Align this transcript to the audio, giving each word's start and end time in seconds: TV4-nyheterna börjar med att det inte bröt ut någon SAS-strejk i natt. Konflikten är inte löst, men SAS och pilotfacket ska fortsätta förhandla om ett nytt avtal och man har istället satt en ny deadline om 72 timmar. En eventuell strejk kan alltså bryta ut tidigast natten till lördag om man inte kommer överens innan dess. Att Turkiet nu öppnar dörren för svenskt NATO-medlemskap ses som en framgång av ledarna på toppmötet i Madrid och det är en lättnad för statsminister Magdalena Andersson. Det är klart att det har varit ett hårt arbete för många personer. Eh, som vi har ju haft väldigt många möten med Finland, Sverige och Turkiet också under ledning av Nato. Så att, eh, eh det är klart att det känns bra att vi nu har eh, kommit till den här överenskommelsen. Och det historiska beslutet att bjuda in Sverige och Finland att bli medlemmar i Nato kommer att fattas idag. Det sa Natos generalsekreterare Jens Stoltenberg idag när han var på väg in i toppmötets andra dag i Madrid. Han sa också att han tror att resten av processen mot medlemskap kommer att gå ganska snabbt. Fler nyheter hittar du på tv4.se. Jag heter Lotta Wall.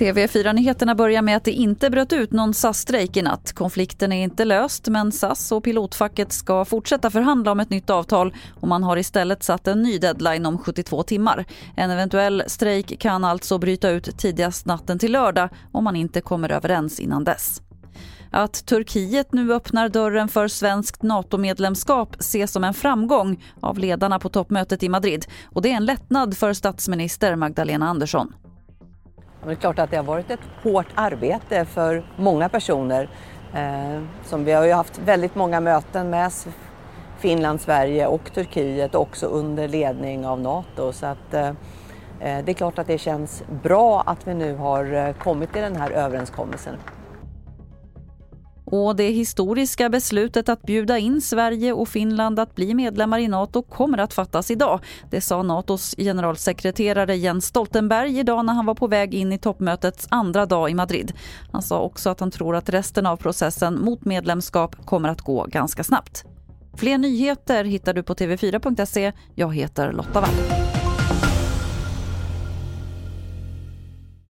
TV4-nyheterna 0.00 0.94
börjar 0.94 1.22
med 1.22 1.36
att 1.36 1.44
det 1.44 1.52
inte 1.52 1.90
bröt 1.90 2.12
ut 2.12 2.32
någon 2.32 2.54
SAS-strejk 2.54 3.16
i 3.16 3.22
natt. 3.22 3.52
Konflikten 3.52 4.12
är 4.12 4.24
inte 4.24 4.44
löst, 4.44 4.88
men 4.88 5.12
SAS 5.12 5.52
och 5.52 5.64
pilotfacket 5.64 6.32
ska 6.32 6.64
fortsätta 6.64 7.10
förhandla 7.10 7.52
om 7.52 7.60
ett 7.60 7.70
nytt 7.70 7.90
avtal 7.90 8.34
och 8.60 8.68
man 8.68 8.82
har 8.82 8.96
istället 8.96 9.42
satt 9.42 9.68
en 9.68 9.82
ny 9.82 9.98
deadline 9.98 10.46
om 10.46 10.58
72 10.58 11.02
timmar. 11.02 11.44
En 11.76 11.90
eventuell 11.90 12.42
strejk 12.46 13.00
kan 13.00 13.24
alltså 13.24 13.58
bryta 13.58 13.90
ut 13.90 14.18
tidigast 14.18 14.66
natten 14.66 14.98
till 14.98 15.12
lördag 15.12 15.48
om 15.72 15.84
man 15.84 15.96
inte 15.96 16.20
kommer 16.20 16.52
överens 16.52 17.00
innan 17.00 17.24
dess. 17.24 17.62
Att 18.30 18.66
Turkiet 18.66 19.32
nu 19.32 19.52
öppnar 19.52 19.88
dörren 19.88 20.28
för 20.28 20.48
svenskt 20.48 21.02
NATO-medlemskap 21.02 22.16
ses 22.18 22.52
som 22.52 22.64
en 22.64 22.74
framgång 22.74 23.44
av 23.60 23.78
ledarna 23.78 24.18
på 24.18 24.28
toppmötet 24.28 24.82
i 24.82 24.88
Madrid 24.88 25.26
och 25.44 25.62
det 25.62 25.72
är 25.72 25.76
en 25.76 25.84
lättnad 25.84 26.36
för 26.36 26.52
statsminister 26.52 27.36
Magdalena 27.36 27.88
Andersson. 27.88 28.34
Det 29.44 29.50
är 29.50 29.54
klart 29.54 29.78
att 29.78 29.90
det 29.90 29.96
har 29.96 30.04
varit 30.04 30.30
ett 30.30 30.40
hårt 30.62 30.86
arbete 30.94 31.64
för 31.64 32.04
många 32.16 32.48
personer. 32.48 33.08
Eh, 33.54 34.02
som 34.24 34.44
vi 34.44 34.52
har 34.52 34.64
ju 34.64 34.72
haft 34.72 34.98
väldigt 34.98 35.34
många 35.34 35.60
möten 35.60 36.10
med 36.10 36.32
Finland, 37.18 37.60
Sverige 37.60 38.06
och 38.06 38.32
Turkiet 38.34 38.94
också 38.94 39.26
under 39.26 39.68
ledning 39.68 40.26
av 40.26 40.40
Nato. 40.40 40.92
Så 40.92 41.06
att, 41.06 41.34
eh, 41.34 41.48
eh 41.48 42.44
det 42.44 42.48
är 42.48 42.54
klart 42.54 42.78
att 42.78 42.86
det 42.86 42.98
känns 42.98 43.42
bra 43.62 44.00
att 44.06 44.28
vi 44.28 44.34
nu 44.34 44.56
har 44.56 44.92
eh, 44.92 45.12
kommit 45.12 45.52
till 45.52 45.62
den 45.62 45.76
här 45.76 45.90
överenskommelsen. 45.90 46.74
Och 48.70 48.96
det 48.96 49.10
historiska 49.10 49.88
beslutet 49.88 50.48
att 50.48 50.62
bjuda 50.62 50.98
in 50.98 51.20
Sverige 51.20 51.72
och 51.72 51.88
Finland 51.88 52.38
att 52.38 52.54
bli 52.54 52.74
medlemmar 52.74 53.18
i 53.18 53.28
Nato 53.28 53.62
kommer 53.62 53.98
att 53.98 54.14
fattas 54.14 54.50
idag. 54.50 54.80
Det 55.10 55.20
sa 55.20 55.42
Natos 55.42 55.94
generalsekreterare 55.98 57.16
Jens 57.16 57.46
Stoltenberg 57.46 58.18
idag 58.18 58.44
när 58.44 58.52
han 58.52 58.66
var 58.66 58.74
på 58.74 58.86
väg 58.86 59.14
in 59.14 59.32
i 59.32 59.38
toppmötets 59.38 60.06
andra 60.10 60.46
dag 60.46 60.70
i 60.70 60.74
Madrid. 60.74 61.12
Han 61.52 61.62
sa 61.62 61.80
också 61.80 62.10
att 62.10 62.20
han 62.20 62.30
tror 62.30 62.56
att 62.56 62.68
resten 62.68 63.06
av 63.06 63.16
processen 63.16 63.80
mot 63.80 64.04
medlemskap 64.04 64.86
kommer 64.86 65.08
att 65.08 65.20
gå 65.20 65.46
ganska 65.48 65.84
snabbt. 65.84 66.24
Fler 66.76 66.98
nyheter 66.98 67.64
hittar 67.64 67.94
du 67.94 68.02
på 68.02 68.14
tv4.se. 68.14 69.12
Jag 69.34 69.54
heter 69.54 69.92
Lotta 69.92 70.20
Wall. 70.20 70.79